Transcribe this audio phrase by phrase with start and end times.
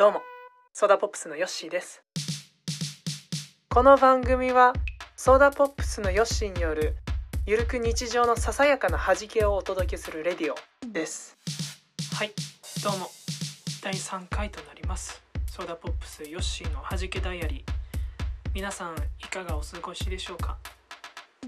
[0.00, 0.22] どうも。
[0.72, 2.02] ソーダポップスのヨッシーです。
[3.68, 4.72] この番組は
[5.14, 6.96] ソーダポップスのヨッシーによる
[7.44, 10.56] ゆるく日常のささやかな弾けをお届けするレディオ
[10.90, 11.36] です。
[12.14, 12.32] はい
[12.82, 13.10] どうも。
[13.82, 15.22] 第3回となります。
[15.50, 17.70] ソーダポップスヨッシーの弾けダイアリー。
[18.54, 20.56] 皆さんいかがお過ごしでしょうか？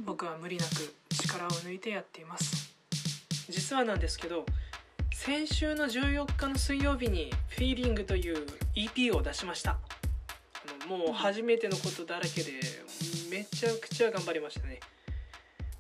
[0.05, 2.75] 僕は無理なく力を抜いてやっています。
[3.49, 4.45] 実はなんですけど
[5.13, 8.45] 先週の14日の水曜日に「フィーリングという
[8.75, 9.79] EP を出しました。
[10.89, 12.61] もう初めてのことだらけで
[13.31, 14.81] めちゃくちゃ頑張りましたね。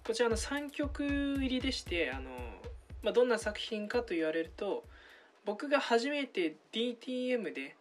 [0.06, 1.04] こちらの3曲
[1.38, 2.30] 入りでしてあの、
[3.02, 4.84] まあ、どんな作品かと言われると
[5.44, 7.74] 僕が初めて DTM で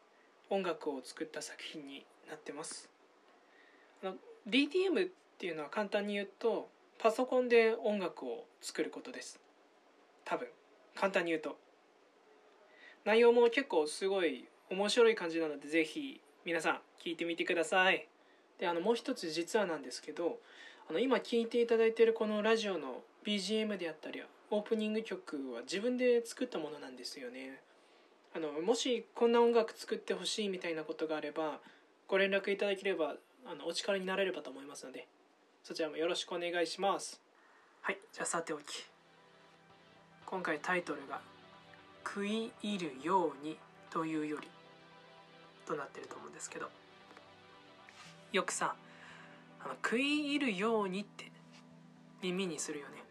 [0.49, 2.89] 音楽を作った作品になってます。
[4.01, 4.15] あの
[4.47, 9.39] DTM っていうのは簡単に言うとパソコンで音楽を作ることです。
[10.25, 10.47] 多分。
[10.95, 11.57] 簡単に言うと。
[13.03, 18.07] 内容も結構すごい面白い感じなのでぜひ皆さん聞いてみてください。
[18.59, 20.39] であのもう一つ実はなんですけど
[20.89, 24.21] あの今聴いていただいているこのラジオの BGM であったり
[24.51, 27.61] オープニング曲は自分で作ったものなんですよね。
[28.33, 31.59] あのもしこんな音楽作ってほしいみたいなことがあれば
[32.07, 33.15] ご連絡いただければ
[33.45, 35.07] あのお力になれればと思いますので
[35.63, 37.21] そちらもよろしくお願いします。
[37.81, 38.90] はいじゃあさておき。
[40.31, 41.19] 今回タイトルが
[42.07, 43.59] 「食い入るように」
[43.91, 44.49] というより
[45.65, 46.69] となってると思うんですけど。
[48.31, 48.75] よくさ
[49.59, 51.29] あの食い入るようにって
[52.21, 53.03] 耳にするよね。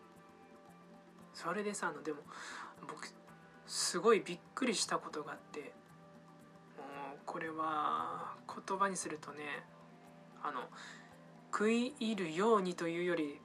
[1.34, 2.22] それでさあのでも
[2.88, 3.06] 僕
[3.66, 5.60] すごいびっくりしたことがあって。
[6.78, 9.62] もうこれは言葉にするとね
[10.42, 10.70] あの
[11.52, 13.38] 食い入るようにというより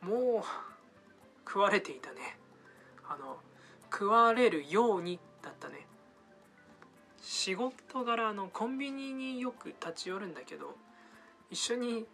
[0.00, 0.44] もう
[1.46, 2.38] 食われていたね。
[3.08, 3.38] あの
[3.92, 5.86] 食われるようにだったね。
[7.20, 10.76] 仕事柄のコンビニによく立ち寄るんだけど
[11.50, 12.04] 一緒に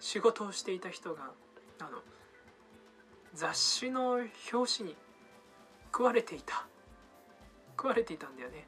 [0.00, 1.30] 仕事をしていた人が
[1.78, 2.02] あの
[3.32, 4.12] 雑誌の
[4.52, 4.96] 表紙に
[5.92, 6.66] 食われていた。
[7.76, 8.66] 食われていたんだよね。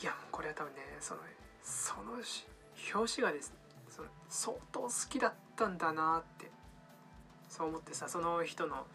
[0.00, 1.20] いやもうこれは多分ねその
[1.62, 2.12] その
[2.94, 3.52] 表紙がです
[3.88, 6.50] その相当好きだったんだなって
[7.48, 8.86] そう思ってさその人の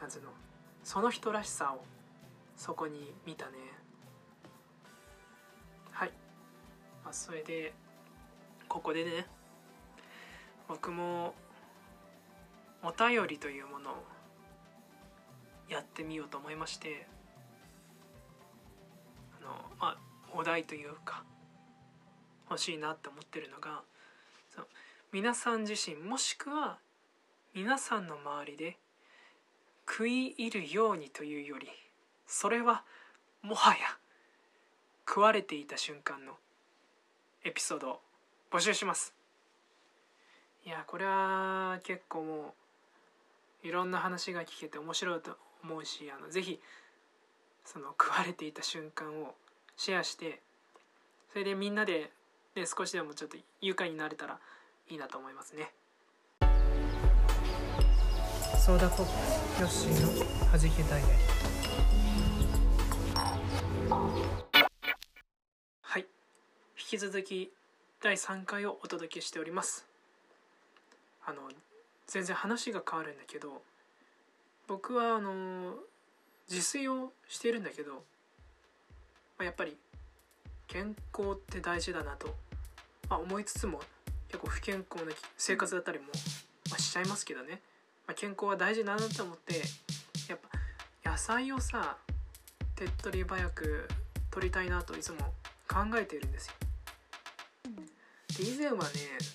[0.00, 0.28] なんつうの。
[0.82, 1.84] その人らしさを
[2.56, 3.52] そこに見たね。
[5.90, 6.12] はい、
[7.04, 7.72] まあ、それで
[8.68, 9.26] ここでね
[10.68, 11.34] 僕も
[12.82, 13.94] お便りというものを
[15.68, 17.06] やってみようと思いまして
[19.40, 19.96] あのまあ
[20.32, 21.24] お題というか
[22.48, 23.82] 欲しいなって思ってるのが
[24.48, 24.66] その
[25.12, 26.78] 皆さん自身もしくは
[27.54, 28.78] 皆さんの周りで
[29.90, 31.68] 食い入るようにというより
[32.24, 32.84] それは
[33.42, 33.78] もはや
[35.08, 36.34] 食われていた瞬間の
[37.44, 38.00] エピソードを
[38.52, 39.12] 募集します
[40.64, 42.54] いやこれは結構も
[43.64, 46.60] ういろんな話が聞けて面白いと思うしあのぜひ
[47.64, 49.34] その食われていた瞬間を
[49.76, 50.40] シェアして
[51.32, 52.10] それでみんなで、
[52.54, 54.38] ね、少しでもちょっと愉快になれたら
[54.88, 55.72] いいなと思いますね。
[58.60, 59.06] ソーダポッ
[59.56, 61.08] プヨッシーのはじけダイヤ
[65.80, 66.02] はい。
[66.02, 66.06] 引
[66.76, 67.50] き続き
[68.02, 69.86] 第3回をお届けしております。
[71.24, 71.40] あの
[72.06, 73.62] 全然話が変わるんだけど
[74.68, 75.76] 僕はあの
[76.50, 78.00] 自炊をしているんだけど、ま
[79.38, 79.74] あ、やっぱり
[80.66, 82.26] 健康って大事だなと、
[83.08, 83.80] まあ、思いつつも
[84.28, 86.04] 結構不健康な生活だったりも、
[86.68, 87.62] まあ、しちゃいますけどね。
[88.10, 89.62] まあ、健康は大事だなと思って
[90.28, 90.38] やっ
[91.04, 91.96] ぱ野菜をさ
[92.74, 93.88] 手っ取り早く
[94.32, 95.18] 取りたいなといつも
[95.68, 96.54] 考えているんですよ。
[98.36, 98.88] で以前はね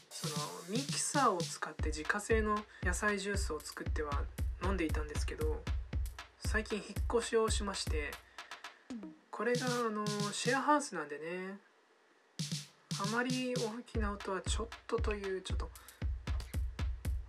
[0.09, 0.35] その
[0.67, 4.23] ミキサーを使って自家製の野菜ジュースを作っては
[4.61, 5.61] 飲んでいたんですけど
[6.45, 8.11] 最近引っ越しをしまして
[9.31, 11.59] これがあのシェアハウスなんでね
[13.01, 15.69] あまり大きな音はちょっとというちょっと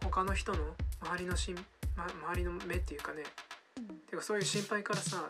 [0.03, 0.59] 他の人の
[1.03, 1.57] 周りのしん、
[1.97, 3.23] ま、周りの目っていうかね。
[4.09, 5.29] てかそういう心配からさ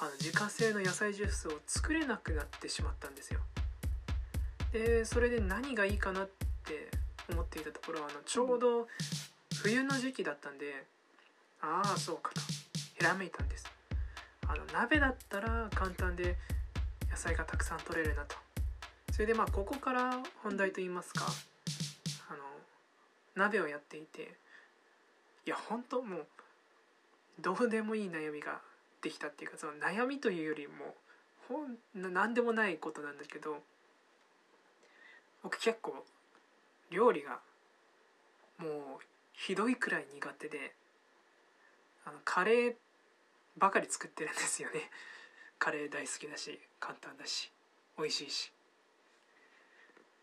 [0.00, 3.40] あの自家製の野菜ジュースを作れなくなってしまったんですよ。
[4.72, 6.28] でそれで何がいいかなっ
[6.64, 6.90] て
[7.30, 8.86] 思っていたところはあのちょうど
[9.62, 10.84] 冬の時期だったんで
[11.60, 12.40] ああそうかと。
[12.96, 13.66] ひらめいたんです。
[14.46, 16.36] あの鍋だったら簡単で
[17.10, 18.36] 野菜がたくさん取れるなと。
[19.12, 21.24] それでまあここから本題と言いますか
[22.28, 22.38] あの
[23.36, 24.34] 鍋をやっていて
[25.46, 26.26] いや本当もう
[27.40, 28.60] どうでもいい悩みが
[29.02, 30.94] できたっていうかその悩みというよりも
[31.48, 31.76] ほん
[32.12, 33.58] 何でもないことなんだけど
[35.42, 36.04] 僕結構
[36.90, 37.40] 料理が
[38.58, 38.70] もう
[39.32, 40.74] ひどいくらい苦手で
[42.06, 42.74] あのカレー
[43.58, 44.90] ばかり作ってるんですよね。
[45.58, 47.50] カレー大好きだし簡単だし
[47.98, 48.52] 美味しいし。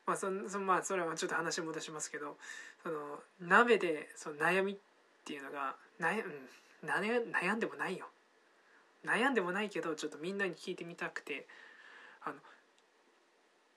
[0.05, 2.37] まあそそまあそれはちょっと話戻しますけど
[2.83, 4.79] その鍋でその悩み
[5.21, 8.07] っていうのが悩,、うん、悩んでもないよ。
[9.05, 11.47] 悩んでもないけどちょっとみんなに聞いてみたくて
[12.23, 12.35] あの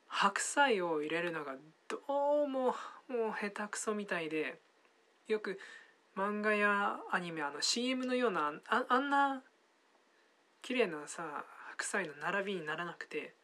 [0.07, 1.55] 白菜を入れるのが
[1.89, 2.75] どうももう
[3.33, 4.59] 下手くそみたいで
[5.27, 5.59] よく
[6.17, 9.43] 漫画やアニメあの CM のようなああんな
[10.63, 13.35] 綺麗なさ白菜の並びにならなくて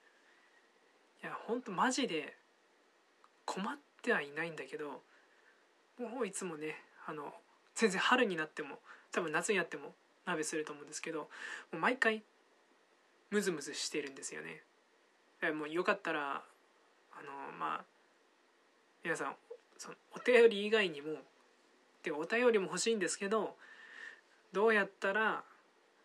[1.23, 2.37] いやほんとマジで
[3.45, 5.03] 困ってはいないんだけど
[5.99, 6.77] もういつもね
[7.07, 7.35] あの
[7.81, 8.79] 全然春になっても
[9.11, 9.95] 多分夏になっても
[10.27, 11.29] 鍋すると思うんですけども
[11.73, 12.23] う毎回
[13.31, 14.63] ムズムズしてるんですよね。
[15.55, 16.43] もうよかったら
[17.13, 17.85] あのまあ
[19.03, 19.35] 皆さん
[19.79, 21.15] そのお便り以外にも
[22.03, 23.57] でお便りも欲しいんですけど
[24.53, 25.43] どうやったら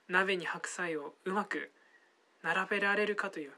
[0.07, 1.71] 鍋に白菜をうまく
[2.41, 3.51] 並べられるかという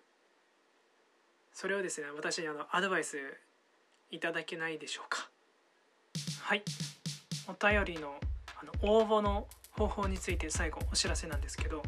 [1.53, 3.17] それをですね私にあのアドバイス
[4.09, 5.29] いただけないでしょうか
[6.41, 6.63] はい
[7.47, 8.15] お便りの
[8.59, 11.83] あの応募の方法について最後お知らせなんですけど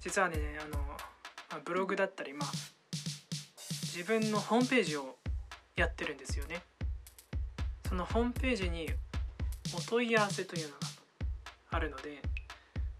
[0.00, 0.96] 実はねあの、ま
[1.56, 2.50] あ、ブログだったりまあ
[3.94, 5.16] 自分のホームページを
[5.76, 6.62] やってるんですよね。
[7.86, 8.88] そのホームページに
[9.76, 10.78] お問い合わせというのが
[11.72, 12.22] あるので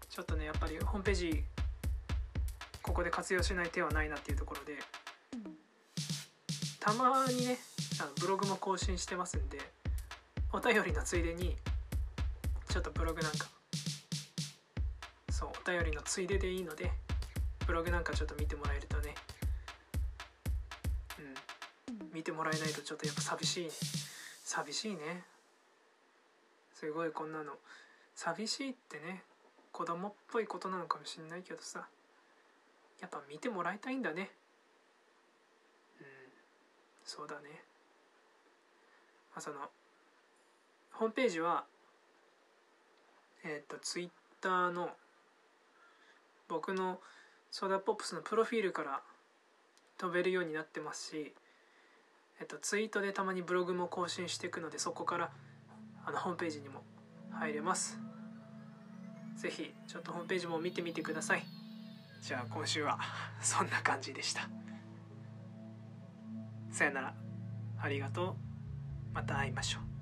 [0.07, 1.43] ちょっとねやっぱりホームページ
[2.83, 4.77] ここで活用しない手はないなっていうところで
[6.79, 7.57] たまにね
[7.99, 9.57] あのブログも更新してますんで
[10.55, 11.57] お便りのついでに
[12.69, 13.47] ちょっとブログなんか。
[15.31, 16.91] そうお便りのついででいいので
[17.65, 19.15] ブログなんかちょっと見てもらえるとね。
[21.89, 22.11] うん。
[22.13, 23.69] 見てもらえないとちょっとやっぱ寂しい
[24.43, 25.23] 寂しいね。
[26.75, 27.53] すごいこんなの。
[28.13, 29.23] 寂しいってね
[29.71, 31.87] 子供っぽいことなのかもしんないけどさ。
[33.01, 34.29] やっぱ見てもらいたいんだね。
[35.99, 36.05] うん。
[37.03, 37.63] そうだね。
[39.31, 39.57] まあその
[40.93, 41.65] ホームページは
[43.43, 44.09] えっ、ー、とツイッ
[44.41, 44.89] ターの
[46.47, 46.99] 僕の
[47.51, 49.01] ソーダポップスのプロフィールから
[49.97, 51.33] 飛べるようになってますし、
[52.39, 55.31] えっと、ツイートでたまにブログも更新していくのでそこから
[56.05, 56.83] あのホームページにも
[57.31, 57.99] 入れます。
[59.35, 61.43] 是非ちょっとホームページも見てみてください。
[62.21, 62.99] じゃあ今週は
[63.41, 64.47] そんな感じでした。
[66.71, 67.13] さよなら。
[67.79, 68.35] ありがとう。
[69.13, 69.92] また会いましょう。